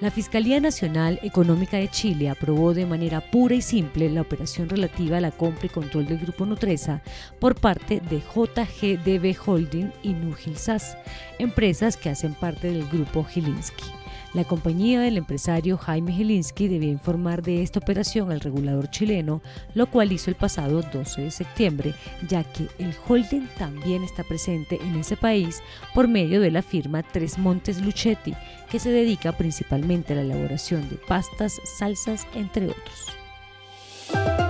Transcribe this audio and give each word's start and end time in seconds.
La 0.00 0.12
Fiscalía 0.12 0.60
Nacional 0.60 1.18
Económica 1.24 1.76
de 1.76 1.88
Chile 1.88 2.30
aprobó 2.30 2.72
de 2.72 2.86
manera 2.86 3.20
pura 3.20 3.56
y 3.56 3.60
simple 3.60 4.08
la 4.08 4.20
operación 4.20 4.68
relativa 4.68 5.16
a 5.16 5.20
la 5.20 5.32
compra 5.32 5.66
y 5.66 5.70
control 5.70 6.06
del 6.06 6.18
Grupo 6.18 6.46
Nutresa 6.46 7.02
por 7.40 7.56
parte 7.56 8.00
de 8.08 8.20
JGDB 8.20 9.36
Holding 9.44 9.90
y 10.04 10.12
Nugil 10.12 10.56
SAS, 10.56 10.96
empresas 11.40 11.96
que 11.96 12.10
hacen 12.10 12.34
parte 12.34 12.70
del 12.70 12.86
Grupo 12.88 13.24
Gilinski. 13.24 13.86
La 14.34 14.44
compañía 14.44 15.00
del 15.00 15.16
empresario 15.16 15.78
Jaime 15.78 16.12
Jelinski 16.12 16.68
debía 16.68 16.90
informar 16.90 17.42
de 17.42 17.62
esta 17.62 17.78
operación 17.78 18.30
al 18.30 18.40
regulador 18.40 18.90
chileno, 18.90 19.40
lo 19.74 19.86
cual 19.90 20.12
hizo 20.12 20.28
el 20.30 20.36
pasado 20.36 20.82
12 20.82 21.22
de 21.22 21.30
septiembre, 21.30 21.94
ya 22.28 22.44
que 22.44 22.68
el 22.78 22.94
holding 23.06 23.46
también 23.58 24.04
está 24.04 24.24
presente 24.24 24.78
en 24.82 24.96
ese 24.96 25.16
país 25.16 25.62
por 25.94 26.08
medio 26.08 26.42
de 26.42 26.50
la 26.50 26.60
firma 26.60 27.02
Tres 27.02 27.38
Montes 27.38 27.80
Luchetti, 27.80 28.34
que 28.70 28.78
se 28.78 28.90
dedica 28.90 29.32
principalmente 29.32 30.12
a 30.12 30.16
la 30.16 30.22
elaboración 30.22 30.88
de 30.90 30.96
pastas, 30.96 31.58
salsas, 31.64 32.26
entre 32.34 32.66
otros. 32.66 34.47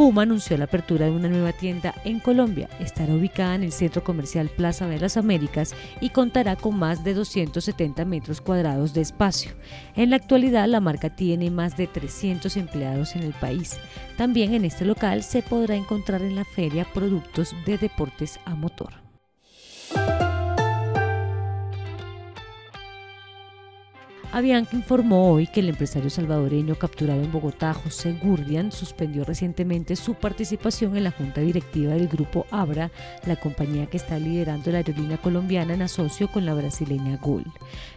Puma 0.00 0.22
anunció 0.22 0.56
la 0.56 0.64
apertura 0.64 1.04
de 1.04 1.12
una 1.12 1.28
nueva 1.28 1.52
tienda 1.52 1.94
en 2.06 2.20
Colombia. 2.20 2.70
Estará 2.80 3.12
ubicada 3.12 3.54
en 3.54 3.64
el 3.64 3.70
centro 3.70 4.02
comercial 4.02 4.48
Plaza 4.48 4.86
de 4.86 4.98
las 4.98 5.18
Américas 5.18 5.74
y 6.00 6.08
contará 6.08 6.56
con 6.56 6.78
más 6.78 7.04
de 7.04 7.12
270 7.12 8.06
metros 8.06 8.40
cuadrados 8.40 8.94
de 8.94 9.02
espacio. 9.02 9.50
En 9.96 10.08
la 10.08 10.16
actualidad, 10.16 10.68
la 10.68 10.80
marca 10.80 11.14
tiene 11.14 11.50
más 11.50 11.76
de 11.76 11.86
300 11.86 12.56
empleados 12.56 13.14
en 13.14 13.24
el 13.24 13.34
país. 13.34 13.76
También 14.16 14.54
en 14.54 14.64
este 14.64 14.86
local 14.86 15.22
se 15.22 15.42
podrá 15.42 15.76
encontrar 15.76 16.22
en 16.22 16.34
la 16.34 16.46
feria 16.46 16.86
productos 16.94 17.54
de 17.66 17.76
deportes 17.76 18.40
a 18.46 18.54
motor. 18.54 19.09
Avianca 24.40 24.74
informó 24.74 25.30
hoy 25.30 25.46
que 25.46 25.60
el 25.60 25.68
empresario 25.68 26.08
salvadoreño 26.08 26.74
capturado 26.74 27.22
en 27.22 27.30
Bogotá, 27.30 27.74
José 27.74 28.14
Gurdian, 28.22 28.72
suspendió 28.72 29.22
recientemente 29.22 29.96
su 29.96 30.14
participación 30.14 30.96
en 30.96 31.04
la 31.04 31.10
junta 31.10 31.42
directiva 31.42 31.92
del 31.92 32.08
grupo 32.08 32.46
Abra, 32.50 32.90
la 33.26 33.36
compañía 33.36 33.84
que 33.84 33.98
está 33.98 34.18
liderando 34.18 34.72
la 34.72 34.78
aerolínea 34.78 35.18
colombiana 35.18 35.74
en 35.74 35.82
asocio 35.82 36.28
con 36.28 36.46
la 36.46 36.54
brasileña 36.54 37.18
GUL. 37.18 37.44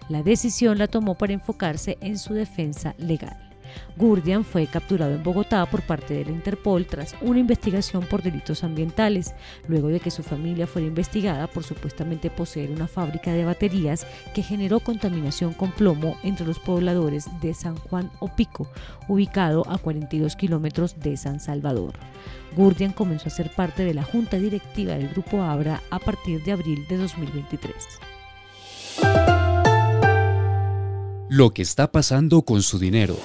La 0.09 0.21
decisión 0.21 0.77
la 0.77 0.87
tomó 0.87 1.15
para 1.15 1.31
enfocarse 1.31 1.97
en 2.01 2.17
su 2.17 2.33
defensa 2.33 2.93
legal. 2.97 3.52
Gurdian 3.95 4.43
fue 4.43 4.67
capturado 4.67 5.13
en 5.13 5.23
Bogotá 5.23 5.65
por 5.65 5.81
parte 5.81 6.13
de 6.13 6.25
la 6.25 6.31
Interpol 6.31 6.85
tras 6.85 7.15
una 7.21 7.39
investigación 7.39 8.05
por 8.05 8.23
delitos 8.23 8.63
ambientales, 8.63 9.33
luego 9.67 9.89
de 9.89 9.99
que 9.99 10.11
su 10.11 10.23
familia 10.23 10.67
fuera 10.67 10.87
investigada 10.87 11.47
por 11.47 11.63
supuestamente 11.63 12.29
poseer 12.29 12.71
una 12.71 12.87
fábrica 12.87 13.31
de 13.33 13.45
baterías 13.45 14.07
que 14.33 14.43
generó 14.43 14.79
contaminación 14.79 15.53
con 15.53 15.71
plomo 15.71 16.17
entre 16.23 16.45
los 16.45 16.59
pobladores 16.59 17.27
de 17.41 17.53
San 17.53 17.75
Juan 17.75 18.11
Opico, 18.19 18.67
ubicado 19.07 19.63
a 19.69 19.77
42 19.77 20.35
kilómetros 20.35 20.99
de 20.99 21.17
San 21.17 21.39
Salvador. 21.39 21.93
Gurdian 22.55 22.93
comenzó 22.93 23.27
a 23.27 23.31
ser 23.31 23.49
parte 23.49 23.83
de 23.83 23.93
la 23.93 24.03
junta 24.03 24.37
directiva 24.37 24.93
del 24.93 25.09
Grupo 25.09 25.41
Abra 25.41 25.81
a 25.89 25.99
partir 25.99 26.43
de 26.43 26.51
abril 26.51 26.85
de 26.87 26.97
2023. 26.97 27.73
Lo 31.29 31.51
que 31.51 31.63
está 31.63 31.91
pasando 31.91 32.43
con 32.43 32.61
su 32.61 32.77
dinero. 32.77 33.17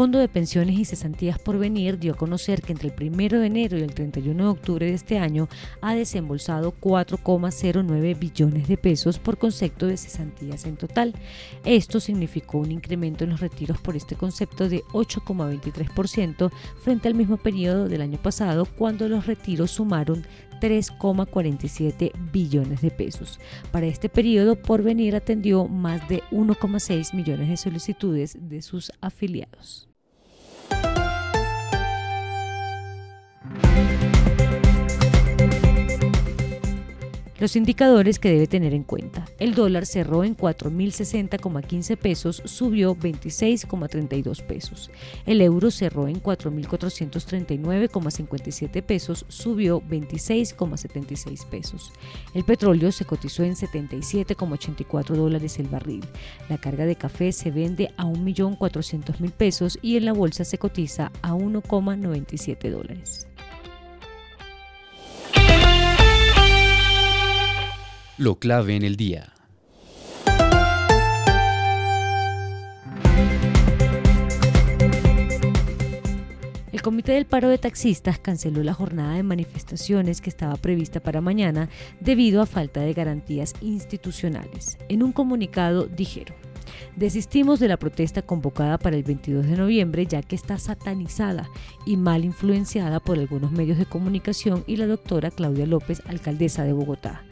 Fondo 0.00 0.18
de 0.18 0.28
Pensiones 0.28 0.78
y 0.78 0.86
Cesantías 0.86 1.38
por 1.38 1.58
Venir 1.58 1.98
dio 1.98 2.14
a 2.14 2.16
conocer 2.16 2.62
que 2.62 2.72
entre 2.72 2.88
el 2.88 2.94
1 2.98 3.38
de 3.38 3.46
enero 3.46 3.76
y 3.76 3.82
el 3.82 3.92
31 3.92 4.44
de 4.44 4.48
octubre 4.48 4.86
de 4.86 4.94
este 4.94 5.18
año 5.18 5.46
ha 5.82 5.94
desembolsado 5.94 6.72
4,09 6.80 8.18
billones 8.18 8.66
de 8.66 8.78
pesos 8.78 9.18
por 9.18 9.36
concepto 9.36 9.86
de 9.86 9.98
cesantías 9.98 10.64
en 10.64 10.78
total. 10.78 11.12
Esto 11.66 12.00
significó 12.00 12.56
un 12.56 12.72
incremento 12.72 13.24
en 13.24 13.30
los 13.32 13.40
retiros 13.40 13.78
por 13.78 13.94
este 13.94 14.16
concepto 14.16 14.70
de 14.70 14.82
8,23% 14.84 16.50
frente 16.82 17.06
al 17.06 17.14
mismo 17.14 17.36
periodo 17.36 17.86
del 17.86 18.00
año 18.00 18.16
pasado 18.16 18.64
cuando 18.64 19.06
los 19.06 19.26
retiros 19.26 19.70
sumaron 19.70 20.24
3,47 20.62 22.12
billones 22.32 22.80
de 22.80 22.90
pesos. 22.90 23.38
Para 23.70 23.84
este 23.84 24.08
periodo, 24.08 24.56
Porvenir 24.56 25.14
atendió 25.14 25.68
más 25.68 26.08
de 26.08 26.22
1,6 26.30 27.14
millones 27.14 27.50
de 27.50 27.58
solicitudes 27.58 28.38
de 28.40 28.62
sus 28.62 28.92
afiliados. 29.02 29.89
Los 37.40 37.56
indicadores 37.56 38.18
que 38.18 38.30
debe 38.30 38.46
tener 38.46 38.74
en 38.74 38.82
cuenta. 38.82 39.24
El 39.38 39.54
dólar 39.54 39.86
cerró 39.86 40.24
en 40.24 40.36
4.060,15 40.36 41.96
pesos, 41.96 42.42
subió 42.44 42.94
26,32 42.94 44.42
pesos. 44.42 44.90
El 45.24 45.40
euro 45.40 45.70
cerró 45.70 46.06
en 46.06 46.22
4.439,57 46.22 48.82
pesos, 48.82 49.24
subió 49.28 49.80
26,76 49.80 51.46
pesos. 51.46 51.94
El 52.34 52.44
petróleo 52.44 52.92
se 52.92 53.06
cotizó 53.06 53.42
en 53.42 53.54
77,84 53.54 55.14
dólares 55.14 55.58
el 55.58 55.68
barril. 55.68 56.04
La 56.50 56.58
carga 56.58 56.84
de 56.84 56.96
café 56.96 57.32
se 57.32 57.50
vende 57.50 57.90
a 57.96 58.04
1.400.000 58.04 59.32
pesos 59.32 59.78
y 59.80 59.96
en 59.96 60.04
la 60.04 60.12
bolsa 60.12 60.44
se 60.44 60.58
cotiza 60.58 61.10
a 61.22 61.32
1,97 61.32 62.70
dólares. 62.70 63.29
Lo 68.20 68.38
clave 68.38 68.76
en 68.76 68.82
el 68.82 68.96
día. 68.96 69.32
El 76.70 76.82
Comité 76.82 77.12
del 77.12 77.24
Paro 77.24 77.48
de 77.48 77.56
Taxistas 77.56 78.18
canceló 78.18 78.62
la 78.62 78.74
jornada 78.74 79.14
de 79.14 79.22
manifestaciones 79.22 80.20
que 80.20 80.28
estaba 80.28 80.56
prevista 80.56 81.00
para 81.00 81.22
mañana 81.22 81.70
debido 82.00 82.42
a 82.42 82.46
falta 82.46 82.82
de 82.82 82.92
garantías 82.92 83.54
institucionales. 83.62 84.76
En 84.90 85.02
un 85.02 85.12
comunicado 85.12 85.86
dijeron, 85.86 86.36
Desistimos 86.96 87.60
de 87.60 87.68
la 87.68 87.76
protesta 87.76 88.22
convocada 88.22 88.78
para 88.78 88.96
el 88.96 89.02
22 89.02 89.46
de 89.46 89.56
noviembre 89.56 90.06
ya 90.06 90.22
que 90.22 90.36
está 90.36 90.58
satanizada 90.58 91.48
y 91.86 91.96
mal 91.96 92.24
influenciada 92.24 93.00
por 93.00 93.18
algunos 93.18 93.52
medios 93.52 93.78
de 93.78 93.86
comunicación 93.86 94.64
y 94.66 94.76
la 94.76 94.86
doctora 94.86 95.30
Claudia 95.30 95.66
López, 95.66 96.02
alcaldesa 96.06 96.64
de 96.64 96.72
Bogotá. 96.72 97.22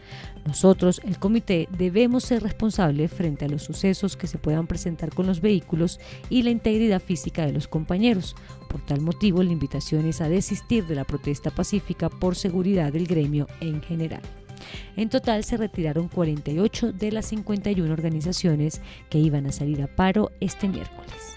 Nosotros, 0.47 1.01
el 1.05 1.19
comité, 1.19 1.69
debemos 1.77 2.25
ser 2.25 2.43
responsables 2.43 3.13
frente 3.13 3.45
a 3.45 3.49
los 3.49 3.63
sucesos 3.63 4.17
que 4.17 4.27
se 4.27 4.39
puedan 4.39 4.67
presentar 4.67 5.15
con 5.15 5.27
los 5.27 5.41
vehículos 5.41 6.01
y 6.31 6.43
la 6.43 6.51
integridad 6.51 7.03
física 7.03 7.45
de 7.45 7.53
los 7.53 7.69
compañeros. 7.69 8.35
Por 8.69 8.81
tal 8.85 9.01
motivo, 9.03 9.43
la 9.43 9.53
invitación 9.53 10.07
es 10.07 10.21
a 10.21 10.29
desistir 10.29 10.87
de 10.87 10.95
la 10.95 11.05
protesta 11.05 11.51
pacífica 11.51 12.09
por 12.09 12.35
seguridad 12.35 12.93
del 12.93 13.07
gremio 13.07 13.47
en 13.61 13.83
general. 13.83 14.23
En 14.97 15.09
total 15.09 15.45
se 15.45 15.57
retiraron 15.57 16.09
48 16.09 16.93
de 16.93 17.13
las 17.13 17.27
51 17.27 17.93
organizaciones 17.93 18.81
que 19.11 19.19
iban 19.19 19.47
a 19.47 19.53
salir 19.53 19.83
a 19.83 19.87
paro 19.87 20.31
este 20.41 20.69
miércoles. 20.69 21.37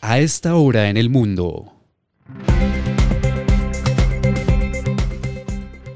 A 0.00 0.18
esta 0.18 0.56
hora 0.56 0.90
en 0.90 0.96
el 0.96 1.10
mundo. 1.10 1.71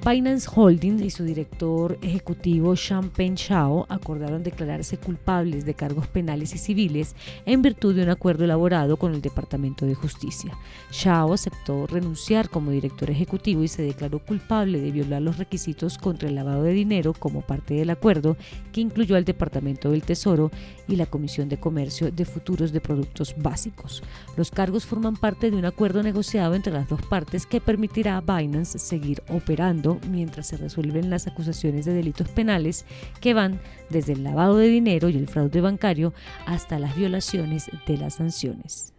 Binance 0.06 0.49
Holdings 0.55 1.03
y 1.03 1.11
su 1.11 1.25
director 1.25 1.99
ejecutivo 2.00 2.76
Champagne 2.76 3.35
Shao 3.35 3.87
acordaron 3.88 4.44
declararse 4.44 4.99
culpables 4.99 5.67
de 5.67 5.75
cargos 5.75 6.06
penales 6.06 6.55
y 6.55 6.58
civiles 6.58 7.17
en 7.44 7.61
virtud 7.61 7.97
de 7.97 8.05
un 8.05 8.11
acuerdo 8.11 8.44
elaborado 8.44 8.99
con 8.99 9.14
el 9.14 9.20
Departamento 9.20 9.85
de 9.85 9.97
Justicia. 9.97 10.56
Shao 10.93 11.32
aceptó 11.32 11.88
renunciar 11.88 12.50
como 12.50 12.70
director 12.70 13.11
ejecutivo 13.11 13.64
y 13.64 13.69
se 13.69 13.82
declaró 13.82 14.20
culpable 14.20 14.81
de 14.81 14.93
violar 14.93 15.23
los 15.23 15.38
requisitos 15.38 15.99
contra 15.99 16.29
el 16.29 16.37
lavado 16.37 16.62
de 16.62 16.70
dinero 16.70 17.12
como 17.12 17.41
parte 17.41 17.75
del 17.75 17.91
acuerdo 17.91 18.37
que 18.73 18.82
incluyó 18.82 19.17
al 19.17 19.25
Departamento 19.25 19.91
del 19.91 20.02
Tesoro 20.02 20.52
y 20.87 20.94
la 20.94 21.06
Comisión 21.06 21.49
de 21.49 21.59
Comercio 21.59 22.12
de 22.12 22.25
Futuros 22.25 22.70
de 22.70 22.81
Productos 22.81 23.35
Básicos. 23.38 24.05
Los 24.37 24.52
cargos 24.52 24.87
forman 24.87 25.17
parte 25.17 25.50
de 25.50 25.56
un 25.56 25.64
acuerdo 25.64 26.05
negociado 26.05 26.55
entre 26.55 26.73
las 26.73 26.88
dos 26.88 27.02
partes 27.02 27.44
que 27.44 27.61
permitirá 27.61 28.19
a 28.19 28.20
Binance 28.20 28.79
seguir 28.79 29.20
operando 29.31 29.95
mientras 30.10 30.46
se 30.46 30.56
resuelven 30.56 31.10
las 31.10 31.26
acusaciones 31.26 31.84
de 31.84 31.94
delitos 31.94 32.28
penales 32.28 32.84
que 33.20 33.34
van 33.34 33.60
desde 33.90 34.12
el 34.12 34.25
lavado 34.25 34.56
de 34.56 34.69
dinero 34.69 35.08
y 35.08 35.16
el 35.16 35.28
fraude 35.28 35.60
bancario 35.60 36.12
hasta 36.46 36.78
las 36.78 36.96
violaciones 36.96 37.70
de 37.87 37.96
las 37.96 38.14
sanciones. 38.14 38.93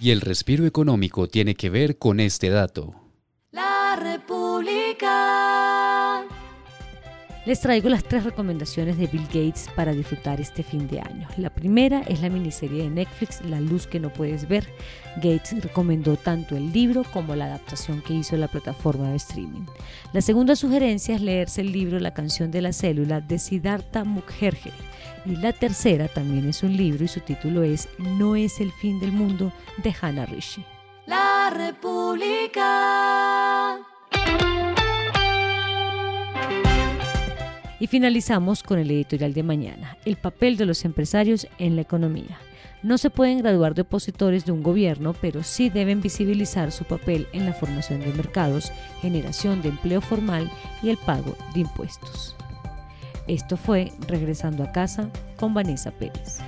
Y 0.00 0.10
el 0.10 0.22
respiro 0.22 0.64
económico 0.64 1.28
tiene 1.28 1.54
que 1.54 1.68
ver 1.68 1.98
con 1.98 2.20
este 2.20 2.48
dato. 2.48 2.94
Les 7.46 7.58
traigo 7.58 7.88
las 7.88 8.04
tres 8.04 8.24
recomendaciones 8.24 8.98
de 8.98 9.06
Bill 9.06 9.24
Gates 9.24 9.70
para 9.74 9.92
disfrutar 9.92 10.42
este 10.42 10.62
fin 10.62 10.86
de 10.86 11.00
año. 11.00 11.26
La 11.38 11.48
primera 11.48 12.02
es 12.02 12.20
la 12.20 12.28
miniserie 12.28 12.82
de 12.82 12.90
Netflix 12.90 13.40
La 13.42 13.62
luz 13.62 13.86
que 13.86 13.98
no 13.98 14.10
puedes 14.10 14.46
ver. 14.46 14.68
Gates 15.16 15.62
recomendó 15.62 16.16
tanto 16.16 16.54
el 16.54 16.70
libro 16.70 17.02
como 17.14 17.34
la 17.34 17.46
adaptación 17.46 18.02
que 18.02 18.12
hizo 18.12 18.36
la 18.36 18.48
plataforma 18.48 19.08
de 19.08 19.16
streaming. 19.16 19.64
La 20.12 20.20
segunda 20.20 20.54
sugerencia 20.54 21.14
es 21.14 21.22
leerse 21.22 21.62
el 21.62 21.72
libro 21.72 21.98
La 21.98 22.12
canción 22.12 22.50
de 22.50 22.60
la 22.60 22.74
célula 22.74 23.22
de 23.22 23.38
Siddhartha 23.38 24.04
Mukherjee 24.04 24.72
y 25.24 25.36
la 25.36 25.52
tercera 25.54 26.08
también 26.08 26.46
es 26.48 26.62
un 26.62 26.76
libro 26.76 27.04
y 27.04 27.08
su 27.08 27.20
título 27.20 27.62
es 27.62 27.88
No 27.98 28.36
es 28.36 28.60
el 28.60 28.70
fin 28.70 29.00
del 29.00 29.12
mundo 29.12 29.50
de 29.82 29.94
Hannah 29.98 30.26
Rishi. 30.26 30.62
La 31.06 31.50
República. 31.50 32.60
Y 37.80 37.86
finalizamos 37.86 38.62
con 38.62 38.78
el 38.78 38.90
editorial 38.90 39.32
de 39.32 39.42
mañana, 39.42 39.96
el 40.04 40.16
papel 40.16 40.56
de 40.58 40.66
los 40.66 40.84
empresarios 40.84 41.48
en 41.58 41.74
la 41.76 41.82
economía. 41.82 42.38
No 42.82 42.98
se 42.98 43.10
pueden 43.10 43.38
graduar 43.38 43.74
de 43.74 43.82
opositores 43.82 44.44
de 44.44 44.52
un 44.52 44.62
gobierno, 44.62 45.14
pero 45.20 45.42
sí 45.42 45.70
deben 45.70 46.00
visibilizar 46.00 46.72
su 46.72 46.84
papel 46.84 47.26
en 47.32 47.46
la 47.46 47.52
formación 47.52 48.00
de 48.00 48.12
mercados, 48.12 48.70
generación 49.00 49.62
de 49.62 49.70
empleo 49.70 50.00
formal 50.00 50.50
y 50.82 50.90
el 50.90 50.98
pago 50.98 51.34
de 51.54 51.60
impuestos. 51.60 52.36
Esto 53.26 53.56
fue 53.56 53.92
Regresando 54.08 54.62
a 54.62 54.72
casa 54.72 55.10
con 55.36 55.54
Vanessa 55.54 55.90
Pérez. 55.90 56.40